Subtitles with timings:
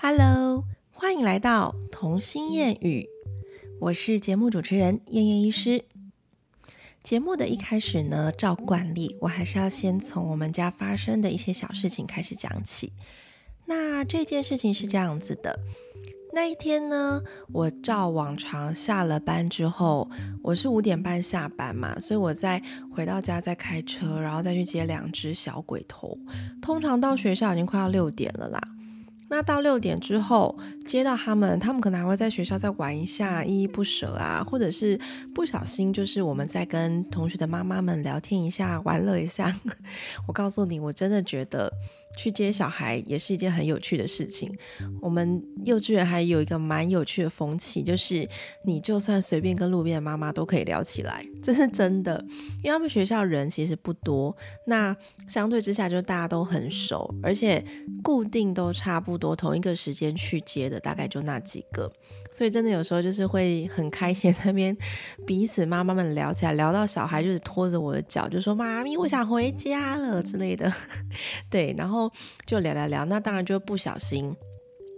[0.00, 3.08] Hello，欢迎来到童心谚语，
[3.80, 5.84] 我是节目主持人燕燕医师。
[7.04, 12.92] 节目的一开始呢，照惯例，我还是要先从我们家发生的一些小事情开始讲起。
[13.66, 15.60] 那这件事情是这样子的，
[16.34, 17.22] 那一天呢，
[17.52, 20.10] 我照往常下了班之后，
[20.42, 22.60] 我是五点半下班嘛，所以我在
[22.92, 26.18] 回到家再开车，然后再去接两只小鬼头。
[26.60, 28.60] 通常到学校已经快要六点了啦。
[29.34, 30.56] 那到六点之后
[30.86, 34.96] 接到他们，他们可能还会在学校再玩一下，依依不舍啊，或者是
[35.34, 39.52] 不小心就是我们在跟同学的妈妈们聊天一下，玩乐一下。
[40.28, 41.68] 我告诉你，我真的觉得。
[42.16, 44.48] 去接小孩也是一件很有趣的事情。
[45.00, 48.24] 我们幼稚园还有一个蛮有趣的风气，就是
[48.64, 52.24] 你就算随便跟路边的妈妈都可以聊起来， 这是真的。
[52.62, 54.36] 因为他们学校人其实不多，
[54.68, 54.96] 那
[55.28, 57.64] 相对之下就大家都很熟，而且
[58.00, 61.90] 固定都差不多多同一个时间去接的，大概就那几个。
[62.30, 64.76] 所以真的有时候就是会很开心，那边
[65.26, 70.70] 彼此妈妈们聊起来，聊到小孩就是拖着我的脚，就说妈咪我想回家了之类的，
[71.48, 72.10] 对，然后
[72.44, 74.36] 就聊聊聊，那当然就不小心。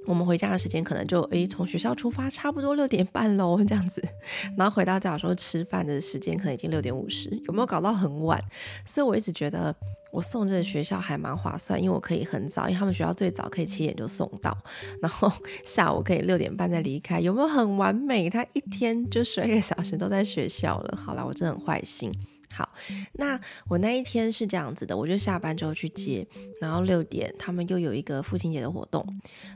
[0.06, 4.02] 我们回家的时间可能就诶，从学校出发差不多六点半喽，这样子，
[4.56, 8.40] 然后回到家说吃饭的时间可能已经六点五十，有没有搞到很晚？
[8.84, 9.74] 所以我一直觉得
[10.12, 14.56] 我送这个学校还蛮划算，因为我可以很早，因为他们学校最早可以七点就送到，
[15.02, 15.30] 然后
[15.66, 18.30] 下午可以六点半再离开，有没有很完美？
[18.30, 20.96] 他一天就十二个小时都在学校了。
[20.96, 22.12] 好了，我真的很坏心。
[22.56, 22.72] 好，
[23.12, 26.26] 那我那一天是这样子的，我就下班之后去接，
[26.58, 29.06] 然后六点他们又有一个父亲节的活动，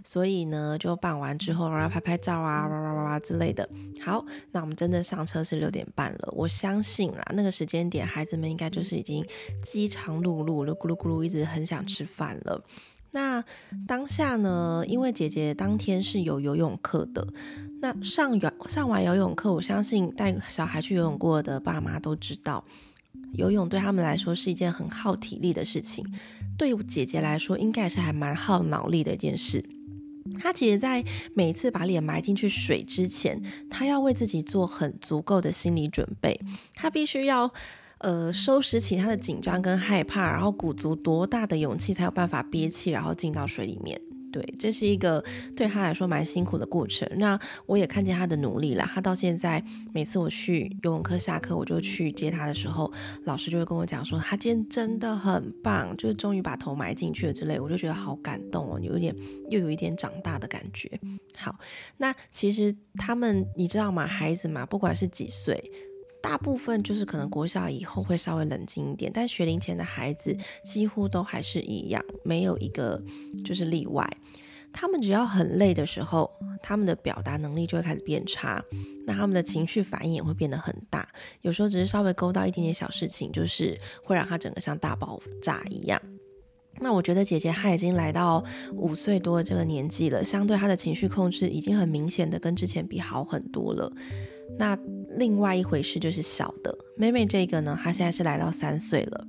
[0.04, 3.66] 所以呢就办完之后，然后拍拍照啊，哇哇哇哇之类的。
[4.04, 9.24] 好，那我们真的上车是六点半了，我相信啦，那个时间点孩子们应该就是已经
[9.64, 12.62] 饥肠辘辘了，咕噜咕噜一直很想吃饭了。
[13.12, 13.42] 那
[13.88, 17.26] 当下呢，因为姐姐当天是有游泳课的。
[17.82, 22.62] 那上游上完游泳课，我相信带小孩去游泳过的爸妈都知道，
[23.32, 26.04] 游泳对他们来说是一件很耗体力的事情。
[26.58, 29.64] 对姐姐来说，应该是还蛮耗脑力的一件事。
[30.38, 31.02] 她其实，在
[31.34, 36.38] 每次把脸埋进去水之前，她要为自己做很足够的心理准备。
[36.74, 37.50] 她必须要
[37.98, 43.98] 呃收拾起她的紧张跟害怕，然后鼓足多大的勇气，才有办法憋气，然后进到水里面。
[44.32, 45.22] 对，这是一个
[45.56, 47.08] 对他来说蛮辛苦的过程。
[47.16, 48.84] 那我也看见他的努力了。
[48.92, 52.92] 他到现在每次我去游泳课下课，我就去接他的时候，
[53.24, 57.58] 老师就会跟我讲说，他今天真的很棒，就是终于把头埋进去了之类。
[57.58, 59.14] 我就觉得好感动哦，有一点
[59.50, 60.90] 又有一点长大的感觉。
[61.36, 61.58] 好，
[61.98, 64.06] 那其实他们你知道吗？
[64.06, 65.70] 孩子嘛，不管是几岁。
[66.22, 73.02] 大部分就是可能国小以后会稍微冷静一点，但学龄前的孩子几乎都还是一样，没有一个
[73.44, 74.08] 就是例外。
[74.72, 76.30] 他们只要很累的时候，
[76.62, 78.62] 他们的表达能力就会开始变差，
[79.04, 81.08] 那他们的情绪反应也会变得很大。
[81.40, 86.00] 有时候只是稍微勾到一点点小事情，就是会让他整个像大爆炸一样。
[86.82, 88.42] 那我觉得姐姐她已经来到
[88.74, 93.92] 五岁多这个年纪了，相对她的情绪控制已经很明显的跟之前比好很多了。
[94.56, 94.78] 那
[95.16, 99.26] 另外一回事就是小的妹妹这个呢，她现在是来到三岁了。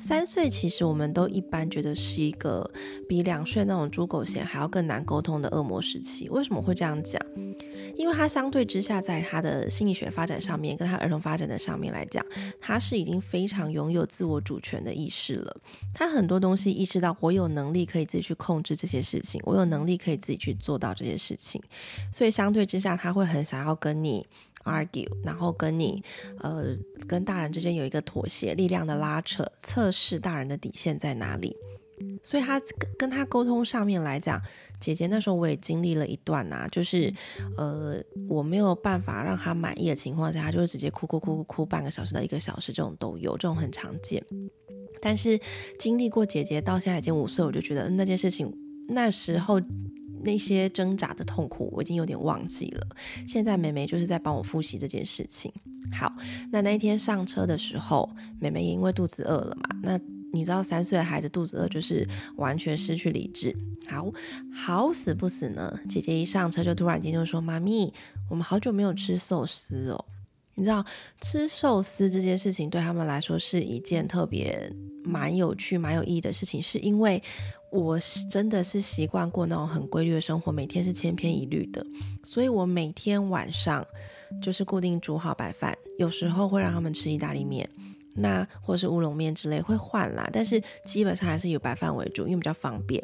[0.00, 2.70] 三岁其实我们都一般觉得是一个
[3.08, 6.28] 比两岁那种猪狗嫌还要更难沟通的恶魔时期。
[6.28, 7.20] 为什么会这样讲？
[7.96, 12.24] 因为他相对之下，在他的心理学发展上面，跟他儿童发展的上面来讲，
[12.60, 15.56] 他是已经非常拥有自我主权的意识了。
[15.92, 21.60] 他很多东西意识到，我有能力可以自己去控制这些事情，我有能力可以自己去做到这些事情。
[22.12, 24.24] 所以相对之下，他会很想要跟你
[24.68, 26.02] argue，然后跟你
[26.40, 31.56] 呃跟大人之间有一个妥协、力量的拉扯，测试大人的底线在哪里。
[32.22, 34.40] 所以他跟跟他沟通上面来讲。
[34.80, 37.12] 姐姐那时候我也经历了一段呐，就是
[37.56, 37.96] 呃
[38.28, 44.24] 我没有办法让他满意的情况下，他就会直接哭哭哭哭哭半个小时到一个小时，这种都有，这种很常见。
[45.02, 45.36] 但是
[45.80, 48.56] 经历过姐姐到现在已经五岁，我就觉得那件事情
[48.88, 49.60] 那时候
[50.22, 52.86] 那些挣扎的痛苦我已经有点忘记了。
[53.26, 55.52] 现在妹妹就是在帮我复习这件事情。
[55.92, 56.12] 好，
[56.50, 58.08] 那那一天上车的时候，
[58.40, 60.00] 妹妹因为肚子饿了嘛，那。
[60.30, 62.06] 你知道三岁的孩子肚子饿就是
[62.36, 63.56] 完全失去理智，
[63.88, 64.12] 好
[64.54, 65.80] 好死不死呢？
[65.88, 67.90] 姐姐一上车就突然间就说：“妈咪，
[68.28, 70.04] 我们好久没有吃寿司哦。”
[70.54, 70.84] 你知道
[71.22, 74.70] 吃寿司这件事情对他们来说是一件特别
[75.02, 77.22] 蛮有趣、蛮有意义的事情，是因为
[77.70, 77.98] 我
[78.30, 81.84] 真的是习惯过那种很规律的生活，每天是千篇一律的，
[82.24, 83.86] 所以我每天晚上
[84.42, 87.68] 就是固定煮好白饭，有时候会让他们吃意大利面。
[88.14, 93.02] 那或是乌龙面之类会换啦，但是基本上还是以白饭为主，因为比较方便。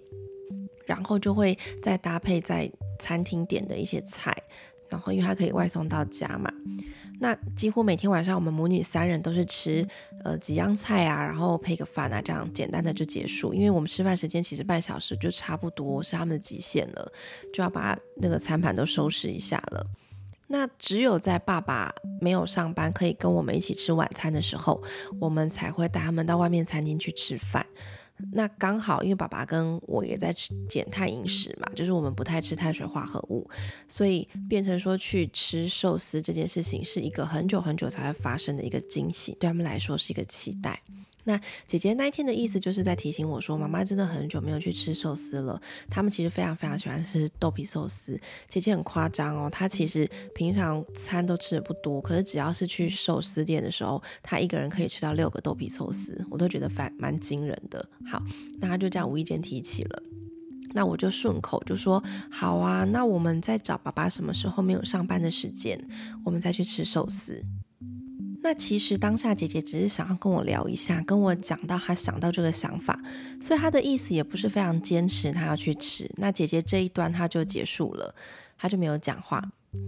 [0.86, 4.36] 然后就会再搭配在餐厅点的一些菜，
[4.94, 6.52] 然后因为它可以外送到家嘛。
[7.20, 9.86] 那几乎每天晚上我们母女三人都是吃
[10.24, 13.54] 呃几样菜啊，然后配个饭啊，这样简单的就结束。
[13.54, 17.12] 因为我们吃饭时间其实半小时就差不多是他们的极限了，
[17.52, 19.86] 就要把那个餐盘都收拾一下了。
[20.48, 24.82] 那只有在爸爸没有上班可以跟我们一起吃晚餐的时候，
[25.20, 27.64] 我们才会带他们到外面餐厅去吃饭。
[28.32, 33.48] 那刚好，因为爸爸跟我也在吃减碳饮食嘛，就是我们不太吃碳水化合物，
[33.86, 40.80] 所以变成说去吃寿司这件事情是一个很久很久才会发生的一个惊喜，对他们来说是一个期待。
[41.24, 45.60] 那姐姐那一天的意思就是在提醒我说，妈妈真的很久没有去吃寿司了。
[45.90, 48.20] 他们其实非常非常喜欢吃豆皮寿司。
[48.48, 57.88] 姐姐很夸张哦，她其实平常餐都吃的不多，可是只要是去寿司店的时候，她一个人可以吃到六个豆皮寿司，我都觉得蛮蛮惊人的。
[58.06, 58.22] 好，
[58.60, 60.02] 那她就这样无意间提起了，
[60.74, 65.82] 那我就顺口就说好啊，那我们再找爸爸什么时候没有上班的时间，
[66.24, 67.42] 我们再去吃寿司。
[68.44, 73.00] 那其实当下姐姐只是想要跟我聊一下，跟我讲到她想到这个想法，
[73.40, 76.08] 所以她的意思也不是非常坚持她要去吃。
[76.16, 78.14] 那姐姐这一段她就结束了，
[78.58, 79.42] 她就没有讲话。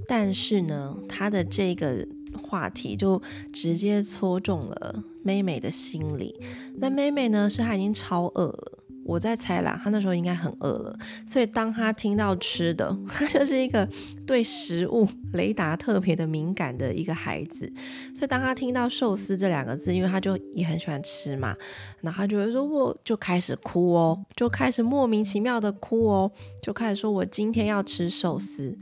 [0.08, 2.08] 但是呢，她的这个
[2.42, 3.20] 话题就
[3.52, 6.34] 直接戳中了妹妹的心里。
[6.78, 8.78] 那妹妹呢，是她已经超饿了。
[9.06, 13.88] 我在猜啦，他那时候应该很饿了，所以当他听到吃的，他就是一个
[14.26, 17.72] 对食物雷达特别的敏感的一个孩子，
[18.14, 21.54] 所以当他听到寿司这两个字，因为他就也很喜欢吃嘛，
[22.00, 26.30] 然后他就会说，我就开始哭哦，就开始莫名其妙的哭哦，
[26.62, 28.76] 就开始说我今天要吃寿司。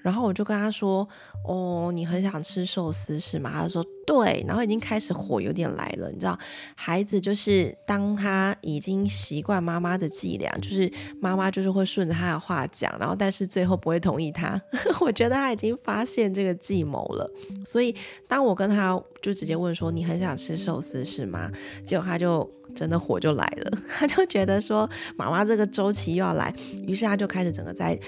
[0.00, 1.06] 然后我就跟他说
[1.44, 6.38] ：“哦，你很想吃寿司是吗？”他说：“对。”然后已经开始火有点来了，你知道，
[6.74, 10.90] 孩子就是当他已经习惯妈妈的伎俩，就是
[11.20, 14.60] 妈妈就是会顺着他的话讲，然后但是最后不会同意他。
[15.00, 17.30] 我觉得他已经发现这个计谋了，
[17.64, 17.94] 所以
[18.26, 21.50] 当我跟他就直接问说：“你很想吃寿司是吗？”
[21.86, 26.54] 结果他就真的火就来了， 他就觉得说妈妈这个周期又要来，
[26.86, 27.98] 于是他就开始整个在。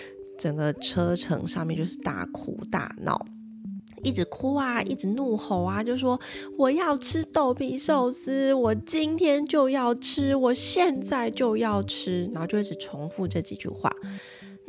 [0.40, 3.26] 整个车程上面就是大哭大闹，
[4.02, 6.18] 一直哭啊，一直怒吼啊，就说
[6.56, 13.92] 我要吃豆皮寿司，我今天就要吃，我现在就要吃，然后就一直重复这几句话。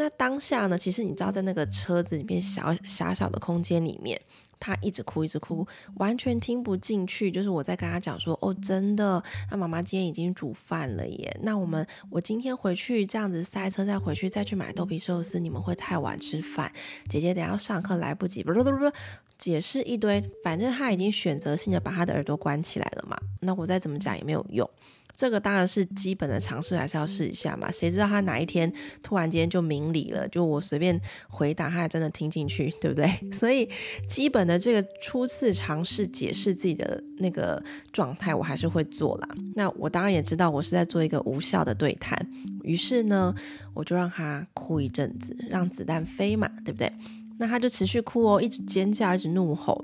[0.01, 4.19] 那当下呢，其实你知道，在那个车子里面小狭小的空间里面。
[4.63, 5.65] 他一直哭，一直哭，
[5.95, 7.31] 完全听不进去。
[7.31, 11.36] 就是我在跟他讲说：“哦，真的，那妈妈今天已经煮饭了耶。
[11.42, 16.71] 那我们，我今天回去这样子塞车，再回去再去买豆皮寿司，你们会太晚吃饭。
[17.09, 18.92] 姐姐等下上课来不及，不不不不，
[19.36, 20.24] 解释一堆。
[20.44, 23.18] 反正他已经选择性的把他的耳朵关起来了嘛。
[23.39, 24.69] 那我再怎么讲也没有用。”
[25.15, 27.71] 这个当然是基本的尝试，还是要试一下嘛？
[27.71, 28.71] 谁知道他哪一天
[29.03, 30.27] 突然间就明理了？
[30.29, 30.99] 就我随便
[31.29, 33.09] 回答，他还真的听进去，对不对？
[33.31, 33.69] 所以
[34.07, 37.61] 基本的这个初次尝试解释自己的那个
[37.91, 39.29] 状态，我还是会做啦。
[39.55, 42.17] 那我当然也知道我是在做一个无效的对谈，
[42.63, 43.33] 于是呢，
[43.73, 46.91] 我就让他哭一阵子，让子弹飞嘛，对不对？
[47.37, 49.83] 那他就持续哭哦，一直尖叫，一直怒吼。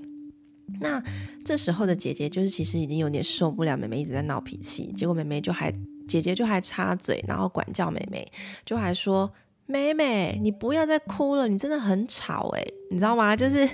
[0.80, 1.02] 那
[1.44, 5.72] 这时候的姐姐就是其实已经有点受不了妹妹一直在闹脾气，结果妹妹就还
[6.08, 8.30] 姐姐就还插嘴，然后管教妹妹，
[8.66, 9.32] 就还说
[9.66, 13.36] 妹妹你不要再哭了，你真的很吵诶，你知道吗？
[13.36, 13.68] 就是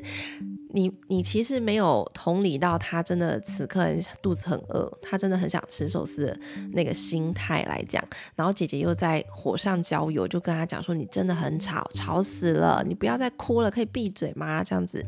[0.75, 3.87] 你你其实没有同理到她真的此刻
[4.21, 6.39] 肚子很饿，她真的很想吃寿司的
[6.73, 8.03] 那个心态来讲，
[8.35, 14.63] 然后姐姐又在火上浇油，就跟她讲说你真的很吵，吵死了，你不要再哭了，可以闭嘴吗？
[14.63, 15.05] 这样子。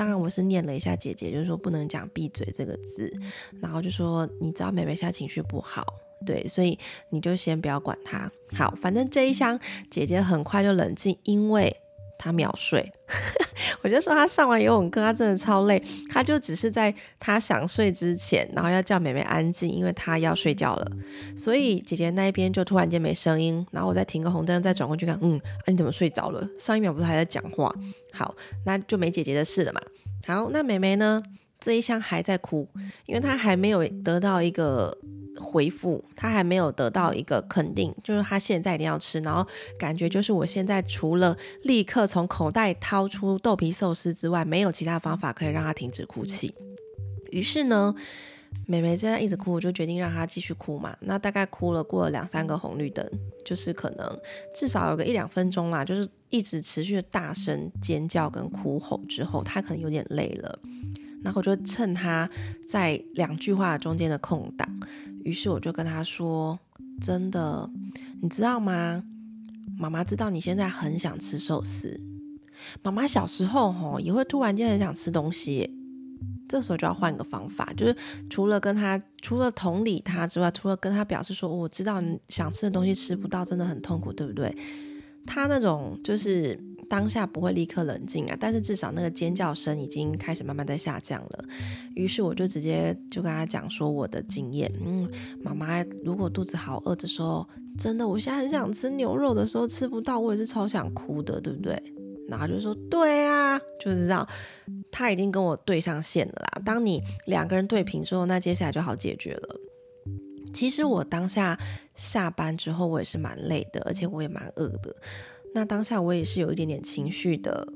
[0.00, 3.12] 当然，我是念了一下姐姐，就是说不能讲“闭嘴”这个字，
[3.60, 5.84] 然后就说你知道妹妹现在情绪不好，
[6.24, 6.78] 对，所以
[7.10, 8.32] 你就先不要管她。
[8.54, 11.76] 好，反正这一箱姐姐很快就冷静，因为
[12.20, 12.92] 他秒睡。
[13.82, 20.86] 我就说他上完游泳课，他真的超累，他就只是在他想睡之前，然后要叫妹妹安静，因为他要睡觉了。
[21.36, 26.46] 所以姐姐那一边就突然间没声音，然后我再停个红灯，再转过去看，嗯，啊你怎么睡着了？
[26.58, 27.74] 上一秒不是还在讲话？
[28.12, 28.34] 好，
[28.66, 29.80] 那就没姐姐的事了嘛。
[30.26, 31.20] 好，那妹妹呢？
[31.60, 32.66] 这一箱还在哭，
[33.06, 34.96] 因为他还没有得到一个
[35.38, 39.46] 回复，他还没有得到一个肯定，就是他现在一定要吃，然后
[39.78, 46.54] 感觉就是我现在除了立刻从口袋掏出豆皮寿司之外，没有其他方法可以让他停止哭泣。
[47.30, 47.94] 于是呢。
[48.66, 50.96] 妹妹现在一直哭，我就决定让她继续哭嘛。
[51.00, 53.08] 那大概哭了过了两三个红绿灯，
[53.44, 54.20] 就是可能
[54.52, 60.58] 至少有个一两分钟啦，就是一直持续的大声尖叫跟哭吼之后，她可能有点累了。
[61.22, 62.28] 然后我就趁他
[62.66, 64.66] 在两句话中间的空档，
[65.24, 66.58] 于是我就跟他说
[67.00, 67.68] ：“真的，
[68.22, 69.02] 你知道吗？
[69.78, 72.00] 妈妈知道你现在很想吃寿司。
[72.82, 75.70] 妈妈小时候吼也会突然间很想吃东西，
[76.48, 77.96] 这时候就要换个方法，就是
[78.28, 84.56] 除了跟他除了同理他之外，除了跟他表示说我知道你想吃的东西吃不到，真的很痛苦，对不对？
[85.26, 86.58] 他那种就是。”
[86.90, 91.44] 当下不会立刻冷静啊，但是至少那个尖叫声已经开始慢慢在下降了。
[91.94, 95.08] 于是我就直接就跟他讲说我的经验，嗯，
[95.40, 101.80] 妈妈如果肚子好饿的时候，真的我现在很想吃牛肉的时候吃不到，我也是超想哭的，对不对？
[102.28, 104.28] 然后就说对啊，就是这样，
[104.90, 106.62] 他已经跟我对上线了啦。
[106.64, 109.56] 当你两个人对平之后，那接下来就好解决了。
[110.52, 111.56] 其实我当下
[111.94, 114.94] 下班之后，我也是蛮累的，而且我也蛮饿的。
[115.54, 117.72] 那当下我也是有一点点情绪的，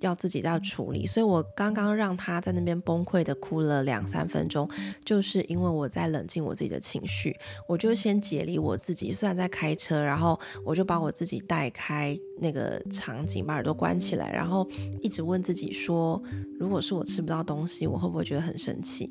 [0.00, 4.68] 要自己在处理，所以我刚刚让他在那边崩溃的哭了两三分钟，
[5.04, 7.34] 就是因为我在冷静我自己的情绪，
[7.68, 12.18] 我就先解离我自己，虽然在开车，然后我就把我自己带开。
[12.40, 14.68] 那个场景，把耳朵关起来，然后
[15.00, 16.20] 一直问自己说：
[16.58, 19.08] 如果是我吃不到东西，我会不会觉得很生气？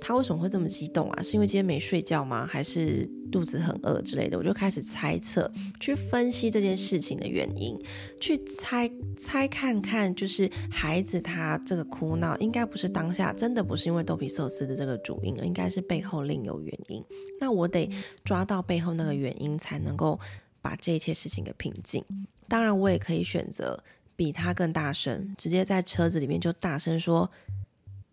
[0.00, 1.22] 他为什么会这么激动啊？
[1.22, 2.44] 是因为今天没睡觉吗？
[2.44, 4.38] 还是肚子很饿之类的？
[4.38, 5.50] 我就开始猜测，
[5.80, 7.76] 去分析这件事情的原因，
[8.20, 8.88] 去猜
[9.18, 17.04] 猜看看，就是孩子他这个哭闹，应该不是当下真的不是因为豆皮寿司的这个主因，应该是背后另有原因。
[17.40, 17.90] 那我得
[18.24, 20.20] 抓到背后那个原因，才能够
[20.62, 22.04] 把这一切事情给平静。
[22.46, 23.82] 当然，我也可以选择
[24.14, 27.28] 比他更大声，直接在车子里面就大声说：“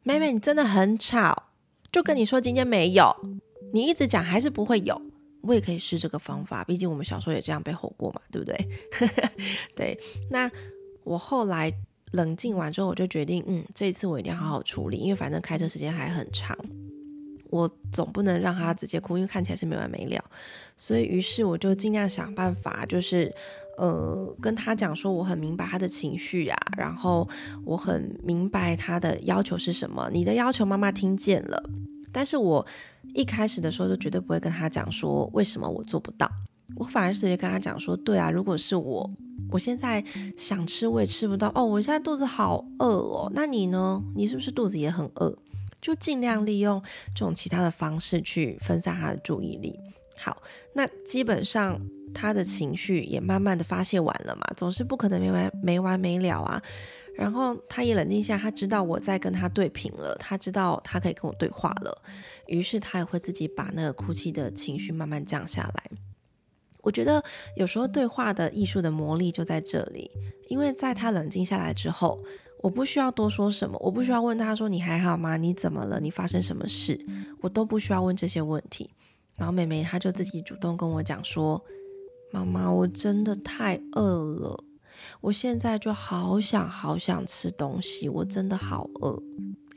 [0.01, 1.43] 妹妹，你真的很吵。”
[1.93, 3.15] 就跟你说今天没有，
[3.71, 4.99] 你一直讲还是不会有。
[5.41, 8.67] 我也可以试这个方法，毕竟我们小时候也这样被吼过嘛，对不对？
[9.75, 9.97] 对。
[10.29, 10.49] 那
[11.03, 11.71] 我后来
[12.11, 16.57] 冷静完之后，我就决定，嗯，这一次我一定要好好处理，因为反正开车时间还很长。
[17.49, 20.23] 我总不能让他直接哭，因为看起来是没完没了。
[20.77, 23.29] 所以，于是我就尽量想办法，就是
[23.77, 27.27] 呃，跟他讲说，我很明白他的情绪啊，然后
[27.65, 30.09] 我很明白他的要求是什么。
[30.13, 31.61] 你的要求妈妈听见了，
[32.11, 32.65] 但是我
[33.13, 36.29] 一开始的时候就绝对不会跟他讲说为什么我做不到，
[36.75, 39.09] 我反而直接跟他讲说，对啊，如果是我，
[39.49, 40.03] 我现在
[40.37, 44.01] 想吃我也吃不到哦，我现在肚子好饿哦，那你呢？
[44.15, 45.35] 你是不是肚子也很饿？
[45.81, 46.79] 就尽量利用
[47.15, 49.79] 这种其他的方式去分散他的注意力。
[50.17, 50.41] 好，
[50.75, 51.81] 那基本上
[52.13, 56.61] 他的情绪也慢慢的发泄完了嘛，总是不可能没完没完没了啊。
[57.21, 62.01] 然后他也冷静下，他知道我在跟他对平了，他知道他可以跟我对话了，
[62.47, 65.91] 于是他也会自己把那个哭泣的情绪慢慢降下来。
[66.81, 67.23] 我觉得
[67.55, 70.09] 有时候对话的艺术的魔力就在这里，
[70.47, 72.19] 因为在他冷静下来之后。
[72.63, 75.35] 我不需要多说什么，我不需要问他说你还好吗？
[75.35, 75.99] 你怎么了？
[75.99, 76.95] 你发生什么事？
[77.41, 78.87] 我都不需要问这些问题。
[79.35, 81.59] 然后妹妹她就自己主动跟我讲说
[82.31, 84.63] ：“妈妈，我真的太饿了，
[85.21, 89.21] 我现在就好想好想吃东西，我真的好饿。”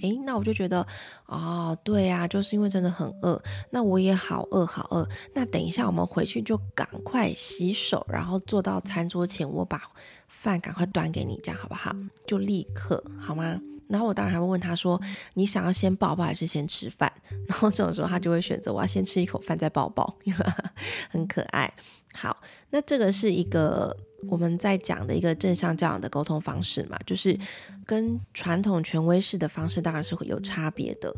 [0.01, 0.87] 诶，那我就觉得，
[1.27, 3.41] 哦，对呀，就是因为真的很饿，
[3.71, 5.09] 那我也好饿好饿。
[5.35, 9.81] 那等一下我们回去就赶快洗手，然后坐到餐桌前，我把。
[10.27, 11.95] 饭赶快端给你，这样好不好？
[12.27, 13.59] 就立刻好吗？
[13.89, 15.01] 然后我当然还会问他说
[15.35, 17.11] ：“你想要先抱抱还是先吃饭？”
[17.47, 20.19] 然后这种时候他就会选择我要先吃一口饭再抱抱，
[21.09, 21.73] 很可爱。
[22.15, 22.37] 好，
[22.71, 23.97] 那这个是一个
[24.29, 27.39] 我们在讲的一个正向教养的沟通方式嘛，就是
[27.85, 31.15] 跟传统权威式的方式当然是会有差别的。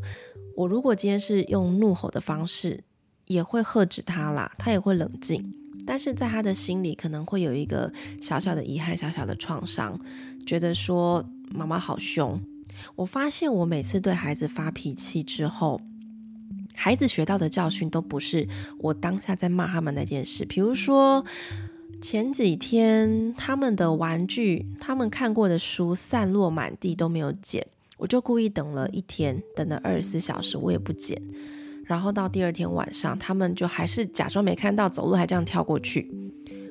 [0.55, 2.83] 我如果今天是用怒吼的方式，
[3.27, 5.55] 也会喝止他啦，他也会冷静。
[5.87, 10.01] 但是在他的心里可能会有一个小小的遗憾、小小的创伤，
[10.47, 12.41] 觉得说妈妈好凶。
[12.97, 15.81] 我发现我每次对孩子发脾气之后，
[16.75, 18.49] 孩子学到的教训都不是
[18.79, 20.45] 我当下在骂他们那件事。
[20.45, 21.25] 比如说
[22.01, 31.21] 前几天他们的玩具、他们看过的书散落满地都没有捡，我就故意等了一天，等了二十四小时，我也不捡。
[31.85, 36.11] 然后到第二天晚上，他们就还是假装没看到，走路还这样跳过去，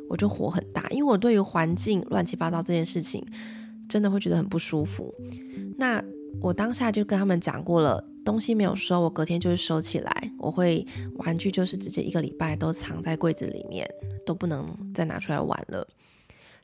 [0.09, 3.25] 我就火很大，因为我对于环境乱七八糟这件事情，
[3.89, 5.13] 真的会觉得很不舒服。
[5.77, 6.03] 那
[6.41, 10.85] 我当下就跟他们讲过了，东西没有收，我隔天就是收起来，我会
[11.19, 13.89] 玩具就是直接一个礼拜都藏在柜子里面，
[14.25, 15.87] 都不能再拿出来玩了。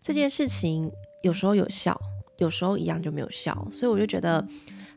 [0.02, 0.92] 这件事情
[1.22, 1.98] 有时候有效，
[2.40, 4.46] 有时候一样就没有效，所以我就觉得。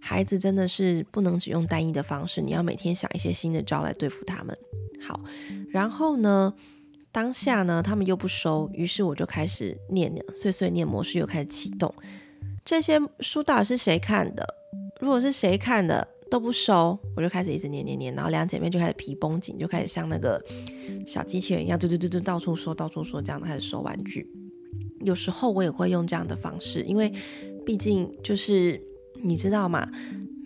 [0.07, 4.55] 孩子真的是不能只用单一的方式，你要每天想一些新的招来对付他们。
[5.01, 5.19] 好，
[5.71, 6.53] 然后呢，
[7.11, 11.91] 当下呢，他们又不收，于是我就开始念碎碎念模式又开始启动。
[12.67, 14.47] 这些书到底是谁看的？
[15.01, 20.45] 如果是谁看的都不收，我就开始一直念念念，然后两姐妹就开始皮绷紧，就开始像那个
[21.07, 24.29] 小机器人一样，嘟嘟嘟嘟到处说，到处说，这样开始收玩具。
[25.03, 27.13] 有时候我也会用这样的方式，因为
[27.65, 28.83] 毕竟就是
[29.23, 29.89] 你知道吗？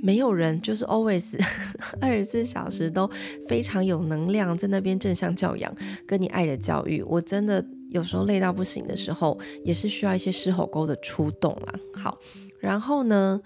[0.03, 1.41] 没有人就是 always
[2.03, 3.11] 二十四小时都
[3.49, 5.75] 非常有能量，在那边正向教养，
[6.07, 7.03] 跟你爱的教育。
[7.05, 11.81] 我真的有时候累到不行的时候，也是需要一些狮吼沟的出动啦。
[11.95, 12.19] 好，
[12.61, 13.41] 然后呢，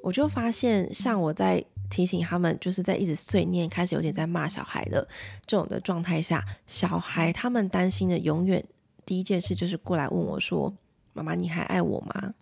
[0.00, 1.62] 我就发现，像我在
[1.94, 5.06] 提醒他们，就是在一直碎念，开始有点在骂小孩的
[5.46, 8.64] 这种的状态下，小孩他们担心的永远
[9.06, 10.74] 第一件事就是过来问我说
[11.14, 12.34] ：“妈妈，你还爱我吗？”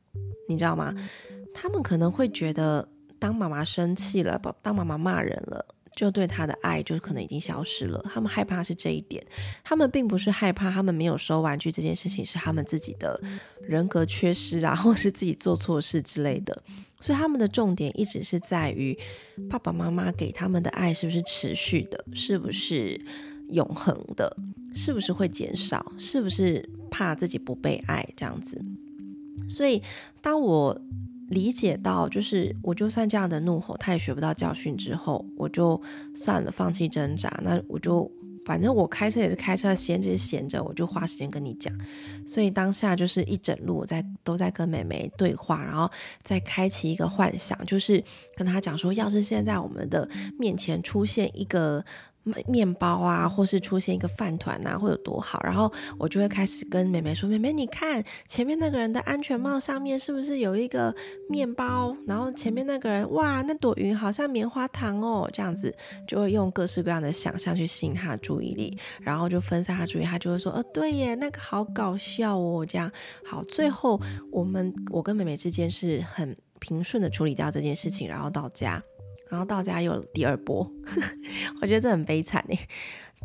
[0.49, 0.95] 你知道吗？
[1.53, 2.89] 他们可能会觉得。
[3.23, 8.05] 当妈妈生气了，当妈妈骂人了，就对他的爱就可能已经消失了。
[8.13, 9.25] 他们害怕是这一点，
[9.63, 13.23] 他们并不是害怕他们没有收玩具这件事情是他们自己的
[13.61, 16.65] 人格缺失啊，或是自己做错事之类的。
[17.03, 18.97] 所以他们的重点一直是在于
[19.51, 22.99] 爸爸妈妈给他们的爱是不是持续的，是不是
[23.49, 24.35] 永恒的，
[24.75, 28.59] 是不是会减少，是不是怕自己不被爱这样子。
[29.47, 29.83] 所以
[30.23, 30.81] 当我。
[31.29, 34.77] 理解到，就是我就算这样的怒吼，他也学不到教训。
[34.77, 35.81] 之后我就
[36.15, 37.41] 算了，放弃挣扎。
[37.43, 38.11] 那我就
[38.45, 41.73] 反正我开车也是开车，闲着也闲着，我就花时间跟你讲。
[42.27, 45.91] 所以当下就是一整路我在都在跟美眉对话，然后
[46.23, 48.03] 再开启一个幻想，就是
[48.37, 50.09] 跟他讲说，要是现在我们的
[50.39, 51.85] 面前出现一个。
[52.47, 55.41] 面包啊，或是出现一个饭团啊，会有多好？
[55.43, 60.95] 然后我就会开始跟妹妹说：“妹妹，你看前面那个人的安全帽上面是不是有一个
[61.29, 61.97] 面包？
[62.07, 65.75] 然后前面那个人，哇，那朵云好像棉花糖哦。”这样子
[66.07, 72.91] 就会用各式各样的想象去吸引他的注意力，然后就分散他注意，他就会说：“哦，对耶，那个好搞笑哦。”这样
[73.25, 74.01] 好，最后
[74.31, 78.83] 我们我跟妹妹之间是很平顺的处理掉这件事情，然后到家。
[79.33, 80.71] 然后到家又第二波，
[81.63, 82.69] 我觉得这很悲惨哎。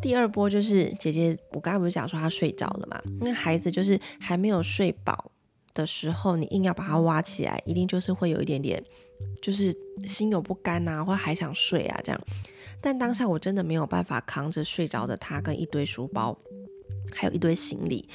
[0.02, 3.02] 第二波就是姐姐，我刚才不是讲说她睡着了嘛？
[3.20, 5.30] 那孩子就是还没有睡饱
[5.74, 8.82] 的时候，你硬要把他挖起来，一定就是会有一点点，
[9.41, 9.76] 就是
[10.08, 12.22] 心有不甘啊，或还想睡啊这样。
[12.80, 16.39] 但当下我真的没有办法扛着睡着的他跟一堆书包，
[17.13, 18.08] 还有一堆行李，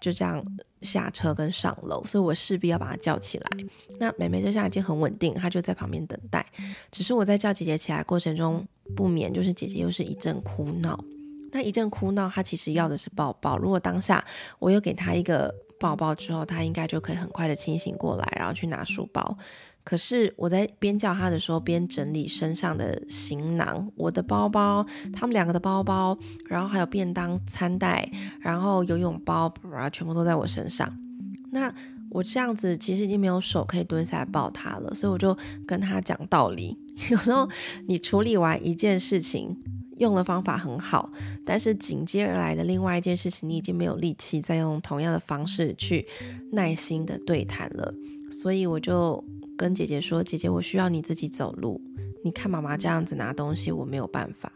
[0.00, 0.44] 就这样。
[0.82, 3.50] 下车跟上楼，所以我势必要把他叫起来。
[3.98, 6.44] 那妹妹这下已经很稳定，她就在旁边等待。
[6.90, 8.66] 只是我在叫姐姐起来过程中，
[8.96, 10.98] 不免就是姐姐又是一阵哭闹。
[11.52, 13.58] 那一阵哭闹，她其实要的是抱抱。
[13.58, 14.24] 如果当下
[14.58, 19.36] 我又给她一个抱抱之后，她应该就可以很快的清醒过来，然后去拿书包。
[19.82, 26.16] 可是我在边叫他的时候，边整理身上的行囊，我的包包，他们两个的包包，
[26.46, 28.08] 然后还有便当餐袋，
[28.40, 30.94] 然后游泳包，啊全部都在我身上。
[31.50, 31.74] 那
[32.10, 36.78] 我这样子其实已经没有手可以蹲下来抱他了，所以我就跟他讲道理。
[37.10, 37.48] 有时候
[37.88, 39.56] 你处理完一件事情，
[39.96, 41.10] 用的方法很好，
[41.44, 46.06] 但是紧接而来的另外一件事情，你已经没有力气再用同样的方式去
[46.52, 47.92] 耐心的对谈了，
[48.30, 49.24] 所以我就。
[49.60, 51.78] 跟姐姐说：“姐姐，我需要你自己走路。
[52.24, 54.50] 你看妈妈这样子拿东西，我没有办法。”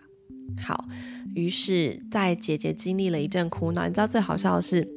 [0.58, 0.88] 好，
[1.34, 4.88] 于是，在姐姐经历了一阵苦恼，你知道最好笑的是，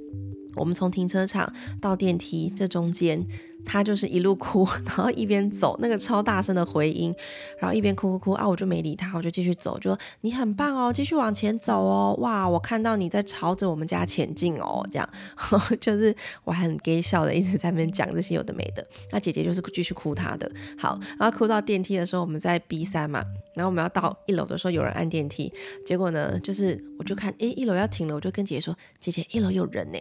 [0.56, 3.22] 我们从停车场到电梯这中间。
[3.68, 7.14] 他就是一路哭， 然后一边走，那个超大声的回音，
[7.60, 8.48] 然后一边哭哭哭啊！
[8.48, 12.48] 我就没理他，我就继续走，就说你很棒哦，继续往前走哦，哇！
[12.48, 15.10] 我看到你在朝着我们家前进哦，这样
[15.82, 18.88] 就是我还很 gay 笑的，一直在那边讲这些有的没的。
[19.12, 23.22] 那姐姐就是继续哭她的，好，然后哭到电梯的时候，我们在 B 三嘛，
[23.54, 25.52] 然后我们要到一楼的时候，有人按电梯，
[25.86, 30.00] 结果呢，就是我就看，诶，一楼要停了，我就跟姐姐说，姐姐，一楼有人呢，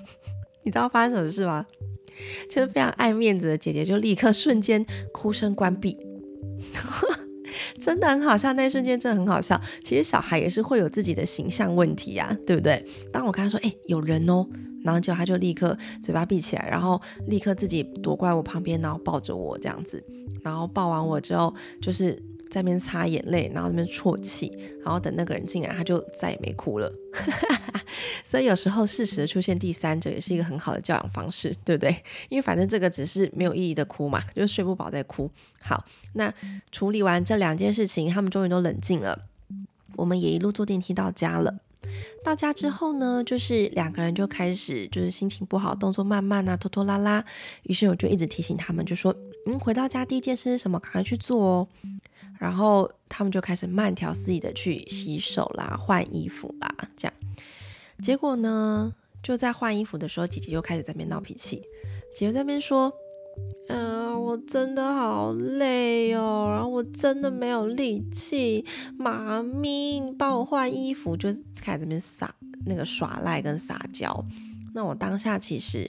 [0.64, 1.66] 你知道发生什么事吗？
[2.48, 5.96] 就是非常爱面子的姐姐，就立刻瞬间哭声关闭，
[7.80, 8.52] 真的很好笑。
[8.52, 9.60] 那一瞬间真的很好笑。
[9.82, 12.84] 其实小孩也是会有自己的形象问题啊，对不对？
[13.12, 14.46] 当我跟他说：“哎，有人哦。”
[14.84, 20.04] 然后就他就立刻嘴巴闭起来，然后立刻自己躲过来我旁边，然后抱着我这样子。
[20.42, 22.22] 然后抱完我之后，就是。
[22.50, 24.52] 在那边擦眼泪，然后那边啜泣，
[24.82, 26.92] 然后等那个人进来，他就再也没哭了。
[28.24, 31.90] 所以有时候适时的出现第三者，也是一个很好的教养方式，对不对？
[32.28, 35.30] 因为反正这个只是没有意义的哭嘛，就是睡不饱在哭。
[35.60, 36.32] 好，那
[36.72, 39.26] 处理完这两件事情，他们终于都冷静了。
[39.96, 41.54] 我们也一路坐电梯到家了。
[42.24, 47.24] 到家之后呢，就是两个人就开始就是心情不好，动作慢慢啊，拖拖拉拉。
[47.64, 49.14] 于是我就一直提醒他们，就说
[49.46, 50.80] ：“嗯，回到家第一件事是什么？
[50.80, 51.68] 赶快去做哦。”
[52.44, 57.14] 然后他们就开始慢条斯理的去洗手啦、换衣服啦，这样。
[58.02, 61.62] 结果呢，就在换衣服的时候，姐姐就开始在那边闹脾气。
[62.14, 62.92] 姐姐在那边说
[63.68, 68.64] ：“嗯，我我真的好累哦，然后我真的没有力气。
[68.98, 72.34] 妈咪，你帮我换衣服，就开始这边撒
[72.66, 74.24] 那个耍赖跟撒娇。
[74.74, 75.88] 那我当下其实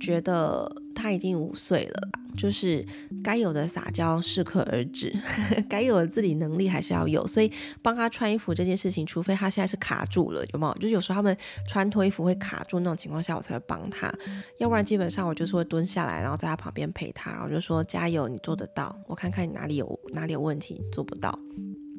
[0.00, 2.84] 觉得他已经五岁了，就是
[3.22, 5.12] 该有的撒娇适可而止，
[5.68, 7.26] 该有的自理能力还是要有。
[7.26, 7.50] 所以
[7.82, 10.74] 帮他穿衣服这件事情，除非他现在是卡住了，有没有？
[10.74, 11.36] 就是有时候他们
[11.68, 14.12] 穿脱衣服会卡住那种情况下，我才会帮他。
[14.58, 18.96] 要不然基本上我就是会蹲下来，然后在他旁边陪他，然后就说加油，你做得到。
[19.06, 21.38] 我看看你哪里有哪里有问题，做不到。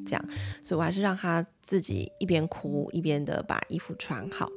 [0.04, 0.28] 这样，
[0.62, 4.48] 所以我还是让他自己一边哭一边的把衣服穿好。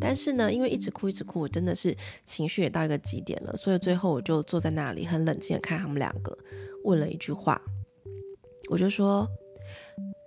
[0.00, 6.36] 但是呢，因为一直哭一直哭，我真的是情绪也到一个极点了，所以最后我就坐在那里很冷静的看他们两个，
[6.82, 7.60] 问了一句话，
[8.68, 9.28] 我就说：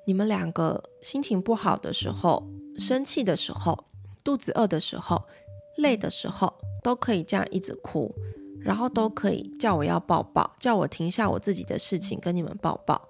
[0.06, 3.78] 你们两个心情不好的时候、生气的时候、
[4.24, 5.22] 肚子饿的时候、
[5.78, 8.10] 累的时候，都可以这样一直哭，
[8.62, 13.10] 然后都可以叫我要抱抱，叫我停下我自己的事情跟你们抱抱。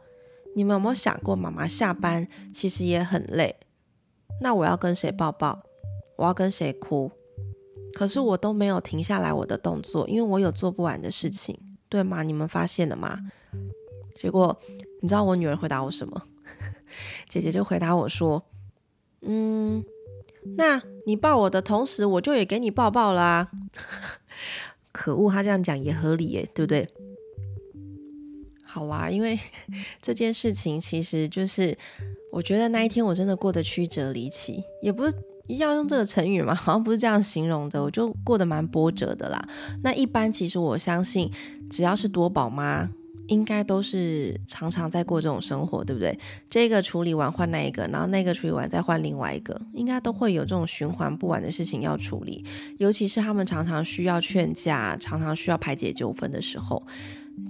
[0.55, 3.55] 你们有没有想过，妈妈下班其实也很累？
[4.41, 5.63] 那我要跟谁抱抱？
[6.17, 7.11] 我要跟谁哭？
[7.93, 12.21] 可是我都没有停下来我的动作，因为我有做不完的事情，对吗？
[12.23, 13.19] 你们发现了吗？
[14.15, 14.59] 结果
[15.01, 16.23] 你知道我女儿回答我什么？
[17.27, 18.43] 姐姐就回答我说
[19.21, 19.83] ：“嗯，
[20.57, 23.51] 那你抱我的同时，我就也给你抱抱啦。
[24.91, 26.89] ”可恶，她这样讲也合理耶，对不对？
[28.67, 29.39] 好啦，因为
[30.01, 31.75] 这件事情其实就是，
[32.31, 35.13] 我觉得那一天我真的过得曲折离奇，也不是
[35.47, 39.47] 要用这个成语嘛，好像不是这样形容的，我就过得蛮波折的啦。
[39.81, 41.31] 那一般其实我相信，
[41.69, 42.89] 只要是多宝妈，
[43.27, 46.17] 应该都是常常在过这种生活，对不对？
[46.49, 52.43] 这个处理完换那一个，然后那个处理完再换另外一个，应该都会有这种循环不完的事情要处理。
[52.77, 56.85] 尤其是他们常常需要劝架，常常需要排解纠纷的时候，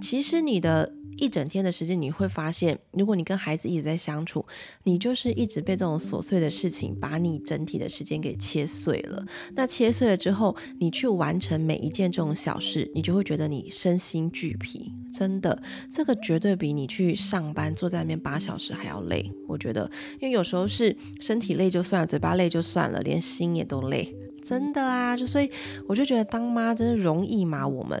[0.00, 0.94] 其实你的。
[1.20, 4.46] 一整天的时间，你会发现，如果你跟孩子一直在相处，
[4.84, 9.26] 你就是一直被这种琐碎的事情把你整体的时间给切碎了。
[9.56, 14.92] 那切碎了之后，你去完成每一件这种小事，你就会觉得你身心俱疲。
[15.12, 19.28] 真的，这个绝对比你去上班坐在那边八小时还要累。
[19.48, 24.16] 我觉得，因为有时候是身体累就算了，嘴巴累就算了，连心也都累。
[24.40, 25.50] 真的啊，就所以
[25.88, 27.66] 我就觉得当妈真的容易吗？
[27.66, 28.00] 我们。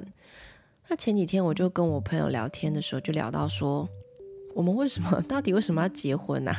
[0.88, 3.88] 那前几天我就跟我朋友聊天的时候，就聊到说，
[4.54, 6.52] 我们为什么 到底为什么要结婚呢？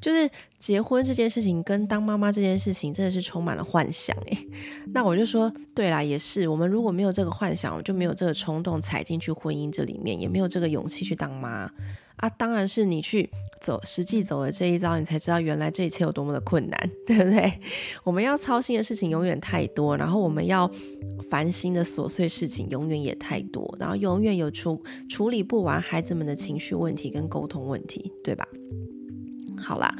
[0.00, 4.48] 就是结婚这件事情跟当妈妈这件事情真的是充满了幻想诶。
[4.92, 11.70] 那我就说，对啦，也是，我们如果没有这个幻想，我就没有这个冲动踩进去婚姻这里面，也没有这个勇气去当妈。
[12.16, 13.28] 啊，当然是你去
[13.60, 17.52] 走实际走了这一招，你才知道原来这一切有多么的困难， 对不对？
[18.04, 20.70] 我们要操心的事情永远太多，然后我们要
[21.30, 28.46] 烦心的琐碎事情永远也太多，然后永远有处处理不完孩子们的情绪问题跟沟通问题，对吧？
[29.58, 29.94] 好啦，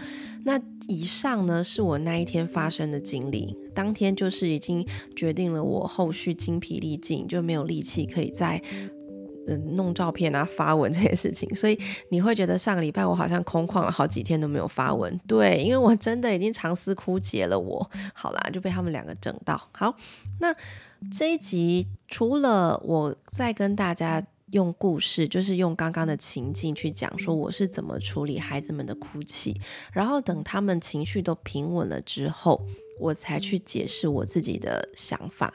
[0.45, 8.63] 那以上呢是我那一天发生的经历，当天就是已经决定了我后续精疲力尽，就没有力气可以再。
[9.49, 11.79] 嗯，弄照片啊，发文这些事情，所以
[12.11, 15.21] 你会觉得上个礼拜我好像空旷了好几天都没有发文。
[15.27, 17.59] 对，因为我真的已经长思枯竭了。
[17.59, 19.61] 我好啦，就被他们两个整到。
[19.73, 19.95] 好，
[20.41, 20.55] 那
[21.13, 29.61] 这一集除了我在跟大家用故事，就是用刚刚的情境去讲说我是怎么处理孩子们的哭泣，
[29.93, 32.65] 然后等他们情绪都平稳了之后，
[32.99, 35.53] 我才去解释我自己的想法。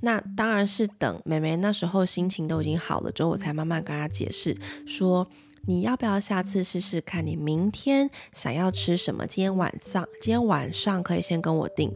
[0.00, 4.56] 那当然是等妹妹那时候心情都已经好了之后，我才慢慢跟她解释
[4.86, 5.28] 说，
[5.62, 7.26] 你要不要下次试试看？
[7.26, 9.26] 你明天想要吃什么？
[9.26, 11.92] 今天晚上，今天晚上可以先跟我订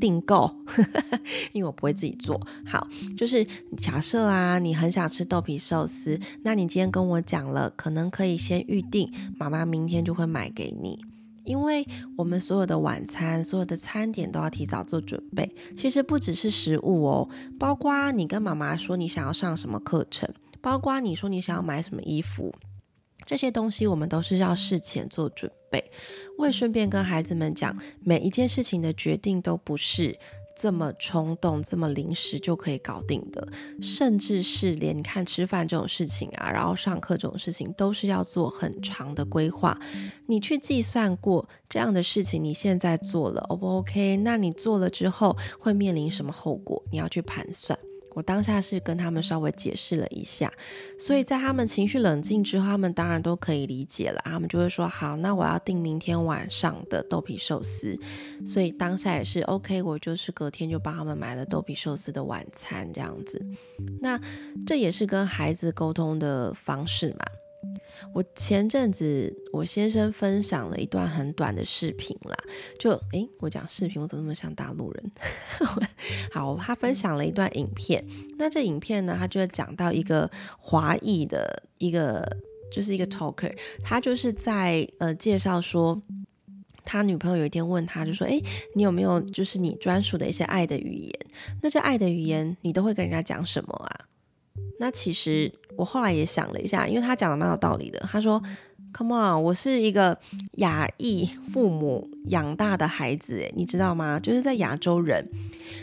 [0.00, 0.50] 订购，
[1.52, 2.40] 因为我不会自己做。
[2.66, 3.46] 好，就是
[3.76, 10.98] 假设啊，你很想吃豆皮寿司，那你今天跟我讲了，可能可以先预定，妈妈明天就会买给你。
[11.46, 15.50] 因为我们所有的晚餐、所有的餐点都要提早做准备。
[15.76, 17.28] 其实不只是食物哦，
[17.58, 20.28] 包括你跟妈妈说你想要上什么课程，
[20.60, 22.52] 包括你说你想要买什么衣服，
[23.24, 25.90] 这些东西我们都是要事前做准备。
[26.36, 30.18] 我也顺便跟孩子们讲，每一件事情的决定都不是。
[30.58, 33.46] 这么冲动、这么临时就可以搞定的，
[33.82, 39.78] 甚至是连看吃饭这种事情啊，然后上课这种事情，都是要做很长的规划。
[40.26, 44.16] 你去计算过这样的事情，你现在做了，O 不 OK？
[44.16, 46.82] 那你做了之后会面临什么后果？
[46.90, 47.78] 你要去盘算。
[48.16, 50.50] 我当下是跟他们稍微解释了一下，
[50.98, 54.18] 所以在他们情绪冷静之后，他们当然都可以理解了。
[54.24, 57.94] 他们就会说：“好，那我要订明天晚上的豆皮寿司。”
[58.46, 63.44] 所以当下也是 OK，我就是隔天就帮他们买了豆皮寿司的晚餐这样子。
[64.00, 64.18] 那
[64.66, 67.26] 这也是跟孩子沟通的方式嘛。
[68.12, 72.36] 我前阵子我先生分享了一段很短的视频啦，
[72.78, 75.10] 就诶，我讲视频我怎么那么像大陆人？
[76.32, 78.04] 好，他分享了一段影片，
[78.38, 82.26] 那这影片呢，他就讲到一个华裔的一个
[82.70, 86.00] 就是一个 talker，他就是在呃介绍说，
[86.84, 88.42] 他女朋友有一天问他就说，诶，
[88.74, 91.12] 你有没有就是你专属的一些爱的语言？
[91.62, 94.05] 那这爱的语言你都会跟人家讲什么啊？
[94.78, 97.98] 那其实我后来也想了一下，因为他讲的蛮有道理的。
[98.00, 98.42] 他说
[98.92, 100.18] ：“Come on，我是一个
[100.56, 104.20] 亚裔父母养大的孩子，诶，你知道吗？
[104.20, 105.28] 就是在亚洲人，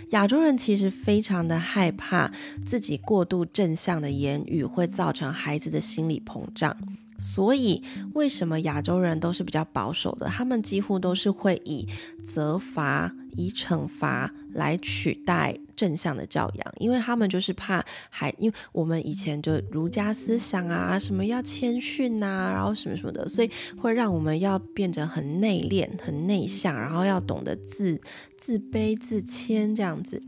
[0.10, 2.32] 亚洲人其实非常的害怕
[2.66, 6.76] 自己过度正向的言语会造成孩子的心理膨胀。
[7.18, 7.82] 所以
[8.14, 10.28] 为什么亚洲人都是比较保守的？
[10.28, 11.88] 他们几乎都是会以
[12.24, 28.00] 责罚。”以惩罚来取代正向的教养，因为他们就是怕还，因为我们以前就儒家思想啊，什么要谦逊呐，然后什么什么的，所以会让我们要变得很内敛、很内向，然后要懂得自
[28.38, 30.22] 自卑、自谦这样子。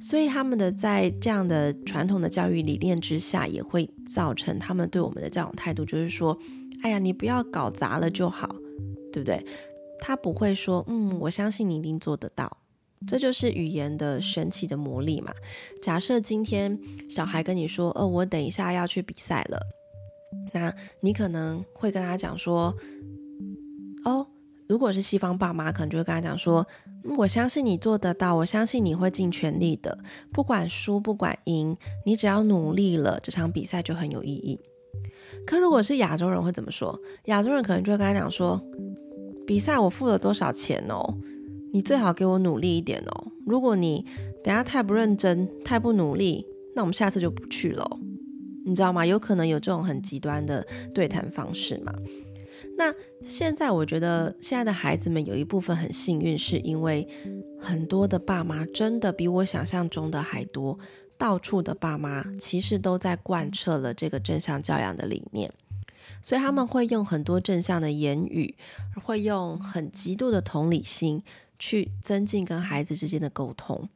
[0.00, 6.36] 所以他们的在这样的传统的教育理念之下，也会造成他们对我们的这种态度，就是说，
[6.82, 8.56] 哎呀，你不要搞砸了就好，
[9.12, 9.44] 对不对？
[10.00, 12.56] 他不会说，嗯，我相信你一定做得到。
[13.06, 15.32] 这就是语言的神奇的魔力嘛。
[15.82, 19.58] 假设今天小孩跟你说，哦，我等一下要去比赛了，
[20.52, 22.74] 那你可能会跟他讲说，
[24.04, 24.26] 哦，
[24.68, 26.66] 如果是西方爸妈，可能就会跟他讲说，
[27.16, 29.98] 我相信你做得到，我相信你会尽全力的，
[30.32, 34.58] 不管输不管赢，你只要努力了，这场比赛就很有意义。
[35.46, 36.98] 可如果是亚洲人会怎么说？
[37.24, 38.62] 亚洲人可能就会跟他讲说。
[39.44, 41.18] 比赛我付了多少钱哦？
[41.72, 43.32] 你最好给我努力一点哦。
[43.46, 44.06] 如果你
[44.44, 47.98] 等下太不认真、太不努力，那我们下次就不去了。
[48.64, 49.04] 你知道吗？
[49.04, 51.92] 有可能有这种很极端的对谈方式嘛？
[52.76, 57.06] 那现在我觉得现在的孩子们有一部分很幸运，是因为
[57.58, 60.78] 很多的爸妈真的比我想象中的还多，
[61.18, 65.52] 到处的爸妈其实都在贯彻了这个正向教养的理念。
[66.22, 68.54] 所以他们会用很多正向的言语，
[69.02, 71.22] 会用很极度的同理心
[71.64, 73.88] 去增进跟孩子之间的沟通。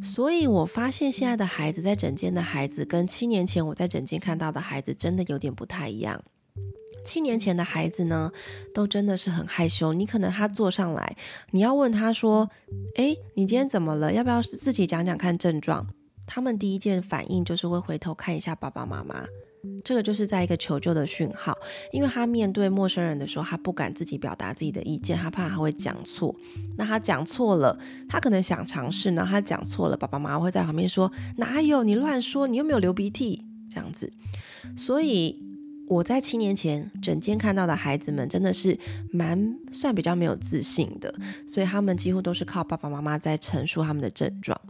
[0.00, 6.20] 所以我发现现在的孩子在整间的孩子跟七年前我在整间看到的孩子真的有点不太一样。
[7.04, 8.32] 七年前的孩子呢，
[8.74, 9.92] 都真的是很害羞。
[9.92, 11.16] 你可能他坐上来，
[11.52, 12.50] 你要问他说
[12.96, 14.12] ：“诶，你今天怎么了？
[14.12, 15.86] 要不要自己讲讲看症状？”
[16.26, 19.24] 他们第一件反应就是会回头看一下爸爸妈妈。
[19.84, 21.56] 这个就是在一个求救的讯号，
[21.92, 26.34] 因为他面对陌生人的时候，他不敢自己表达自己的意见，他怕他会讲错。
[26.76, 32.48] 那他讲错了，他可能想尝试呢，他讲错了，爸爸妈妈会在旁边说：“哪有你乱说？
[32.48, 34.12] 你又没有流鼻涕。”这样子。
[34.76, 35.40] 所以
[35.86, 38.78] 我在七年前整间看到的孩子们，真的是
[39.12, 41.14] 蛮算比较没有自信的，
[41.46, 44.60] 所以他们几乎都是靠爸爸妈妈在陈述他们的症状。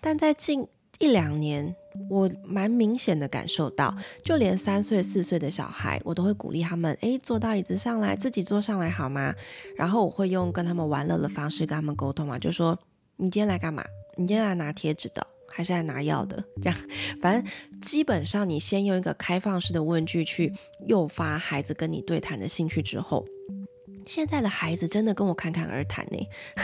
[0.00, 0.66] 但在近
[0.98, 1.74] 一两年。
[2.08, 9.34] 我蛮明显的感受到，就连三岁、四岁的小孩，我都会鼓励他们，诶，坐到椅子上来，自己坐上来好吗？
[9.76, 12.78] 然后我会用跟他们玩乐的方式跟他们沟通嘛，就说
[13.16, 13.84] 你今天来干嘛？
[14.16, 16.42] 你今天来拿贴纸的，还是来拿药的？
[16.62, 16.78] 这样，
[17.20, 20.52] 反正基本上你先用一个开放式的问句去
[20.86, 23.24] 诱发孩子跟你对谈的兴趣之后。
[24.08, 26.18] 现在的孩子真的跟我侃侃而谈呢，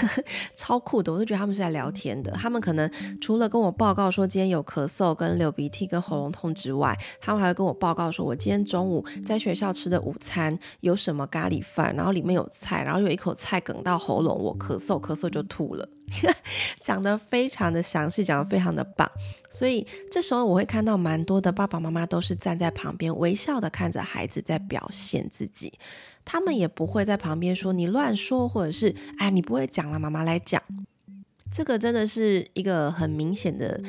[0.57, 2.33] 超酷的，我都觉得他们是在聊天的。
[2.33, 15.87] 他们可能除了跟我报告说今天有咳嗽、跟流鼻涕、跟喉咙痛之外，他们还会跟我报告说，我今天中午在学校吃的午餐有什么咖喱饭，然后里面有菜，然后有一口菜梗到喉咙，我咳嗽咳嗽就吐了，
[16.81, 19.11] 讲得非常的详细，讲得非常的棒。
[19.49, 25.73] 所以这时候我会看到蛮多的爸爸妈妈都是站在旁边微笑的看着孩子在表现自己。
[26.25, 30.63] 他们也不会在旁边说你乱说，或者是哎，你不会讲了，妈妈来讲。
[31.53, 33.81] 这个真的是一个很明显的，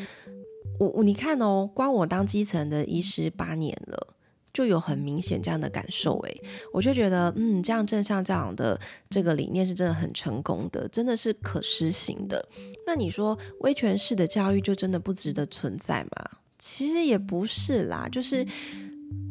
[0.78, 4.15] 我我你看哦，光我当基层的医师八年了，
[4.56, 6.18] 就有很明显这样的感受。
[6.22, 6.42] 诶，
[6.74, 12.48] 我就觉得，嗯，这样正向教养的这个理念是真的很成功的，真的是可施行的。
[12.88, 16.30] 那你说威权式的教育就真的不值得存在吗？
[16.58, 18.44] 其实也不是啦，就是。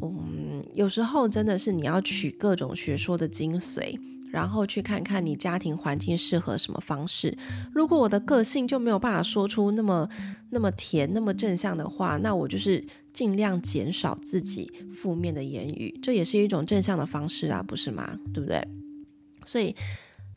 [0.03, 3.99] 嗯，有时候真的是你要取各种学说的精髓，
[4.31, 7.35] 然后去看看你家庭环境适合什么方式。
[7.73, 10.07] 如果我的个性就没有办法说出那么
[10.51, 18.19] 那么甜、那么正向的话，那我就是尽量减少自己负面的言语，这也是一种正向的方式啊，不是吗？
[18.35, 18.67] 对不对？
[19.47, 19.75] 所以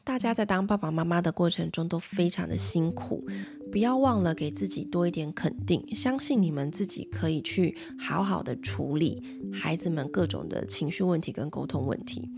[0.04, 3.28] 大家在当爸爸妈妈的过程中都非常的辛苦，
[3.72, 12.30] 不要忘了给自己多一点肯定，相信你们自己可以去好好的处理孩子们各种的情绪问题跟沟通问题。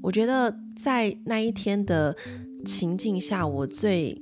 [0.00, 2.16] 我觉得在那一天的
[2.64, 4.21] 情境下，我最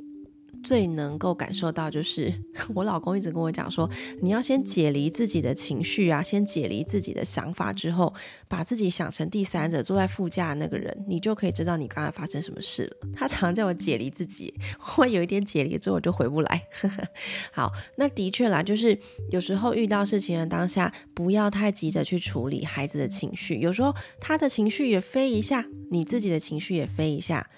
[0.62, 2.32] 最能够感受到，就是
[2.74, 3.88] 我老公一直跟我讲说，
[4.20, 8.12] 你要先解离自己的情绪啊，先解离自己的想法之后，
[8.48, 13.08] 把自己想成第三者，坐在副驾那个人，你就可以知道你刚才发生什么事了。
[13.14, 14.52] 他常叫我解离自己，
[14.98, 16.62] 我有一点解离之后就回不来。
[17.52, 18.98] 好，那的确啦，就是
[19.30, 27.48] 有时候遇到事情的当下，不要太急着去处理孩子的情绪，有时候他的情绪也飞一下，你自己的情绪也飞一下，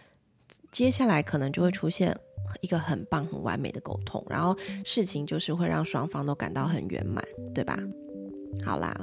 [0.71, 2.17] 接下来可能就会出现。
[2.61, 7.79] 一个很棒、很完美的沟通，然后事情就是会让双方都感到很圆满，对吧？
[8.63, 8.95] 好啦，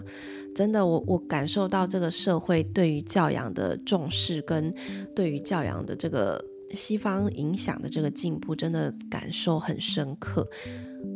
[0.53, 4.73] 真的，我我感受到这个社会对于教养的重视，跟
[5.15, 6.39] 对于教养的这个
[6.71, 10.47] 西方影响的这个进步，真的感受很深刻。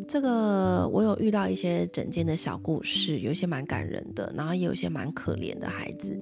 [0.07, 6.19] 这个我有遇到一些整间的小故事，有一些蛮感人的，然后也有一些蛮可怜的孩子。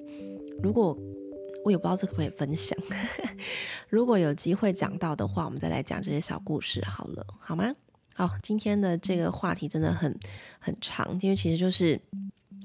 [0.62, 0.96] 如果
[1.64, 2.78] 我也不知道这可不可以分享。
[3.88, 7.74] 如果有机会讲到的话，我们再来讲这些小故事好了，好吗？
[8.14, 10.14] 好，今天的这个话题真的很
[10.58, 11.98] 很长，因为其实就是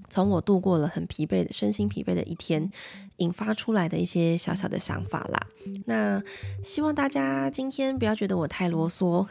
[0.10, 2.71] 从我度过了很疲惫的身心疲惫的一天。
[3.17, 5.47] 引发出来的一些小小的想法啦，
[5.88, 6.21] 那
[6.63, 9.26] 希望大家今天不要觉得我太啰嗦，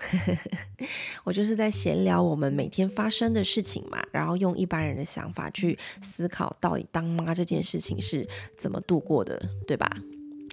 [1.23, 9.89] 我就是在闲聊我们每天发生的事情嘛，然后用一般人的想法去思考到底当妈这件事情是怎么度过的，对吧？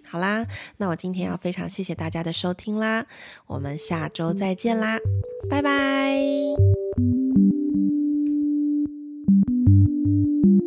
[0.05, 0.45] 好啦，
[0.77, 3.07] 那我今天要非常谢谢大家的收听啦，
[3.47, 4.99] 我们下周再见啦，
[5.49, 6.21] 拜拜。
[10.05, 10.62] Thank you.